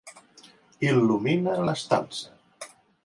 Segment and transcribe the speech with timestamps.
[0.91, 2.73] Il·lumina l'estança.